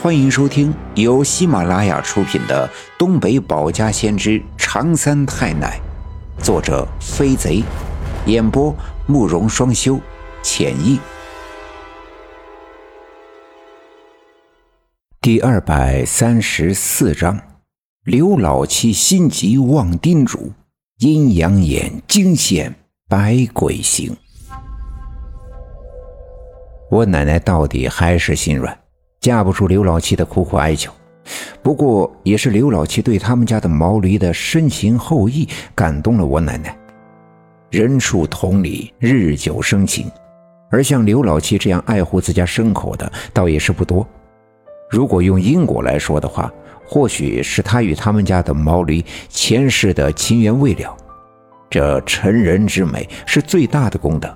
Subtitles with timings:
[0.00, 5.80] 欢迎收听由喜马拉雅出品的《东北保家先知长三太奶》，
[6.44, 7.64] 作者飞贼，
[8.24, 8.72] 演播
[9.08, 9.98] 慕容双修，
[10.40, 11.00] 浅意。
[15.20, 17.36] 第二百三十四章：
[18.04, 20.52] 刘老七心急望叮嘱，
[21.00, 22.72] 阴阳眼惊现
[23.08, 24.16] 百鬼行。
[26.88, 28.78] 我奶奶到底还是心软。
[29.28, 30.90] 架不住刘老七的苦苦哀求，
[31.62, 36.74] 不过也是刘老七对他们家的毛驴的深情厚谊感动了我奶奶。
[37.70, 40.10] 人畜同理，日久生情，
[40.70, 44.06] 而像刘老七这样爱护自家牲口的，倒也是不多。
[44.90, 46.50] 如果用因果来说的话，
[46.86, 50.96] 或许是他与他们家的毛驴前世的情缘未了。
[51.68, 54.34] 这成人之美是最大的功德。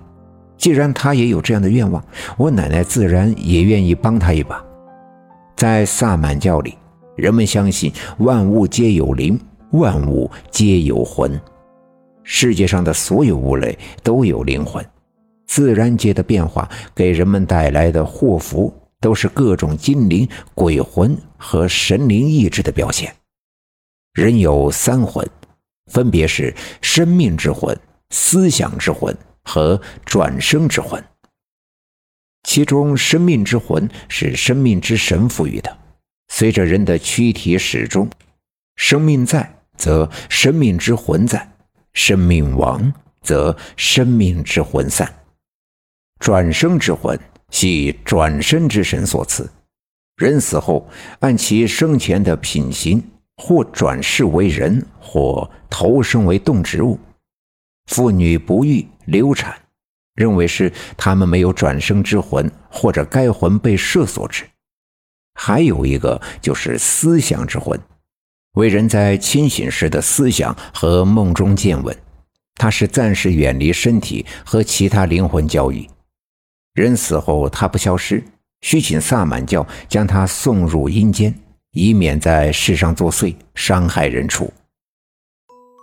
[0.58, 2.04] 既然他也有这样的愿望，
[2.36, 4.62] 我奶奶自然也愿意帮他一把。
[5.62, 6.76] 在萨满教里，
[7.14, 9.38] 人们相信万物皆有灵，
[9.70, 11.40] 万物皆有魂。
[12.24, 14.84] 世界上的所有物类都有灵魂，
[15.46, 23.14] 自然界的变化给人们带来的祸福，都是各种精灵、鬼魂和神灵意志的表现。
[24.14, 25.24] 人有三魂，
[25.92, 27.78] 分别是生命之魂、
[28.10, 31.00] 思想之魂和转生之魂。
[32.52, 35.74] 其中，生命之魂是生命之神赋予的，
[36.28, 38.06] 随着人的躯体始终，
[38.76, 41.38] 生命在，则生命之魂在；
[41.94, 45.10] 生命亡，则生命之魂散。
[46.20, 49.50] 转生之魂系转生之神所赐，
[50.16, 50.86] 人死后
[51.20, 53.02] 按其生前的品行，
[53.38, 57.00] 或转世为人，或投生为动植物。
[57.86, 59.58] 妇女不育流产。
[60.14, 64.44] 认为是他们没有转生之魂，或者该魂被摄所致。
[65.34, 67.80] 还有一个就是思想之魂，
[68.54, 71.96] 为人在清醒时的思想和梦中见闻，
[72.56, 75.88] 它是暂时远离身体和其他灵魂交易。
[76.74, 78.22] 人死后，他不消失，
[78.60, 81.34] 需请萨满教将他送入阴间，
[81.72, 84.52] 以免在世上作祟，伤害人畜。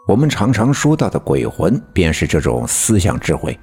[0.08, 3.58] 我们常常说到的鬼魂，便是这种思想智慧。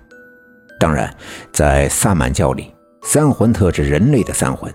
[0.78, 1.14] 当然，
[1.52, 2.72] 在萨满教里，
[3.02, 4.72] 三魂特指人类的三魂，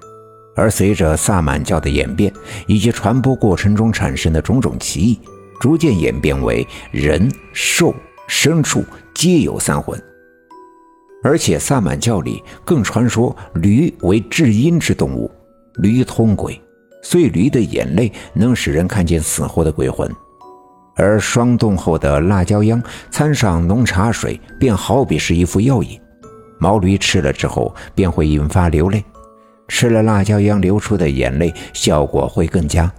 [0.55, 2.33] 而随着萨满教的演变
[2.65, 5.19] 以及传播过程中产生的种种歧义，
[5.59, 7.93] 逐渐演变为人、兽、
[8.27, 10.01] 牲畜皆有三魂。
[11.23, 15.29] 而且萨满教里更传说驴为至阴之动物，
[15.75, 16.59] 驴通鬼，
[17.03, 20.11] 所以驴的眼泪能使人看见死后的鬼魂。
[20.95, 25.99] 而霜冻后的辣椒秧掺上浓茶水，便好比是一副药引，
[26.59, 29.03] 毛驴吃了之后便会引发流泪，
[29.67, 32.91] 吃了辣椒秧流出的眼泪效果会更佳。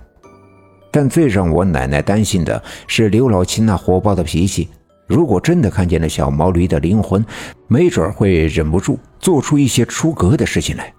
[0.91, 4.69] 但最让我奶奶担心的是刘老七那火爆的脾气，
[5.07, 7.25] 如果真的看见了小毛驴的灵魂，
[7.69, 10.93] 没准会忍不住做出一些出格的事情来。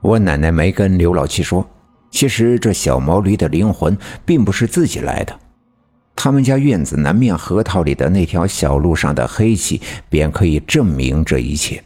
[0.00, 1.66] 我奶奶没跟刘老七说，
[2.10, 5.34] 其实这小毛驴的灵魂并不是自己来的。
[6.16, 11.82] 他们家院子南面河套里的那条小路上的黑气，便可以证明这一切。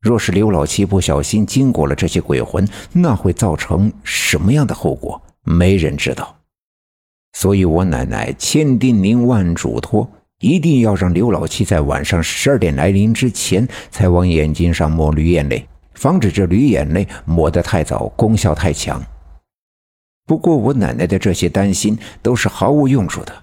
[0.00, 5.22] 若是刘老七不小心经过了这些鬼魂，那会造成什么样的后果？
[5.44, 6.36] 没人知道。
[7.34, 10.10] 所以我奶奶千叮咛万嘱托，
[10.40, 15.64] 一定要让刘老七在晚上十二点来临之前才往眼睛上抹驴眼泪，
[15.94, 19.00] 防止这驴眼泪抹得太早，功效太强。
[20.32, 23.42] 不过，我奶奶的这些担心都是毫无用处的。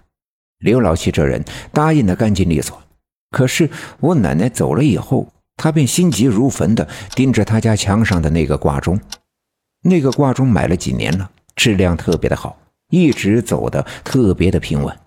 [0.57, 2.81] 刘老七这人答应的干净利索，
[3.29, 3.69] 可是
[3.99, 8.99] 我奶奶走了以后，他便心急如焚的盯着他家墙上的那个挂钟。
[9.83, 12.57] 那个挂钟买了几年了，质量特别的好，
[12.89, 14.97] 一直走的特别的平稳。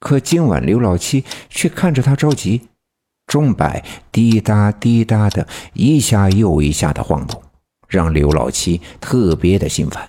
[0.00, 2.68] 可今晚刘老七却看着他着急，
[3.26, 3.82] 钟摆
[4.12, 7.42] 滴答滴答的一下又一下的晃动，
[7.88, 10.06] 让刘老七特别的心烦。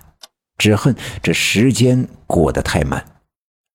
[0.60, 3.02] 只恨这时间过得太慢，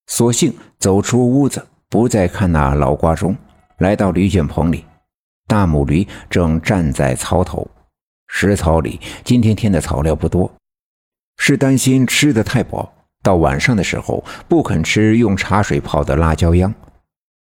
[0.05, 3.35] 索性走出屋子，不再看那老挂钟，
[3.79, 4.85] 来到驴圈棚里。
[5.47, 7.67] 大母驴正站在槽头，
[8.27, 10.53] 食槽里今天添的草料不多，
[11.37, 12.93] 是担心吃的太饱，
[13.23, 16.71] 到晚上的时候不肯吃用茶水泡的辣椒秧。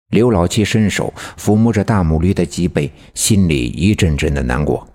[0.09, 4.89] 刘老七伸手抚摸着大母驴的脊背，心里一阵阵的难过。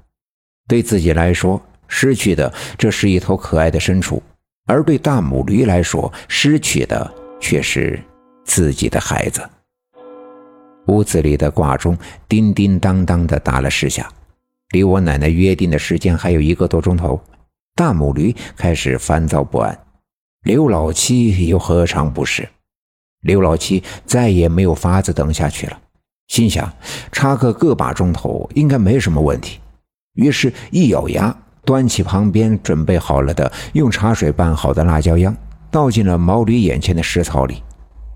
[0.68, 4.20] 对自己来说，失去的这是一头可爱的牲畜。
[4.70, 8.00] 而对大母驴来说，失去的却是
[8.46, 9.42] 自己的孩子。
[10.86, 14.08] 屋子里的挂钟叮叮当当的打了十下，
[14.70, 17.20] 离我奶奶约定的时间还有一个多钟头。
[17.74, 19.76] 大母驴开始烦躁不安，
[20.44, 22.48] 刘老七又何尝不是？
[23.22, 25.82] 刘老七再也没有法子等下去了，
[26.28, 26.72] 心想
[27.12, 29.60] 插个个把钟头应该没什么问题，
[30.14, 35.36] 于是，一咬牙，端起旁边准备好了的用茶水拌好的辣椒秧，
[35.70, 37.62] 倒进了毛驴眼前的食槽里，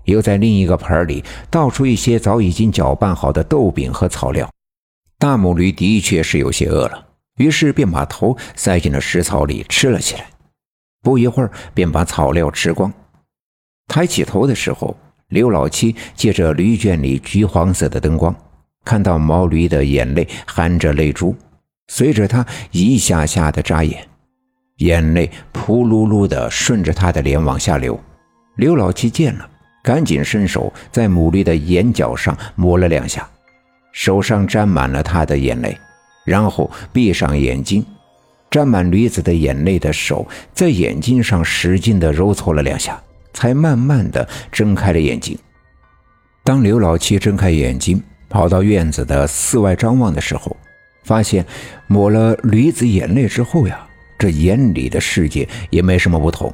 [0.04, 4.48] 又在另一个盆里倒出一些早已经搅拌好的豆饼和草料。
[5.18, 7.06] 大母驴的确是有些饿了，
[7.36, 10.26] 于是便把头塞进了食槽里吃了起来。
[11.02, 12.92] 不一会儿，便把草料吃光。
[13.86, 14.96] 抬起头的时候，
[15.28, 18.34] 刘老七借着驴圈里橘黄色的灯光，
[18.84, 21.34] 看到毛驴的眼泪含着泪珠，
[21.88, 24.06] 随着他一下下的眨眼，
[24.76, 27.98] 眼泪扑噜噜的顺着他的脸往下流。
[28.56, 29.48] 刘老七见了，
[29.82, 33.28] 赶紧伸手在母驴的眼角上抹了两下，
[33.92, 35.76] 手上沾满了他的眼泪，
[36.24, 37.84] 然后闭上眼睛，
[38.50, 43.00] 沾满驴子的眼泪的手在眼睛上使劲的揉搓了两下。
[43.36, 45.36] 才慢慢的睁开了眼睛。
[46.44, 50.56] 当刘老七睁开眼睛，跑到院子的四外张望的时候，
[51.04, 51.46] 发现
[51.86, 53.86] 抹了驴子眼泪之后呀，
[54.18, 56.52] 这眼里的世界也没什么不同，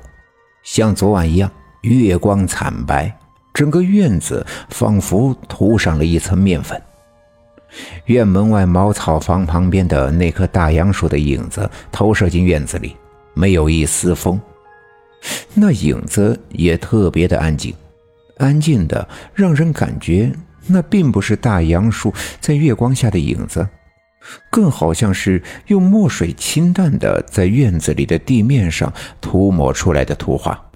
[0.63, 1.51] 像昨晚一样，
[1.83, 3.11] 月光惨白，
[3.55, 6.81] 整个院子仿佛涂上了一层面粉。
[8.07, 12.97] 院门外茅草房旁边的那棵大杨树的影子投射进院子里，
[13.33, 14.41] 没有一丝风。
[15.55, 17.73] 那影子也特别的安静，
[18.39, 20.33] 安静的让人感觉
[20.67, 23.69] 那并不是大杨树在月光下的影子，
[24.51, 30.70] 更好像是用墨水清淡的在院子里的地面上涂抹出来的图画。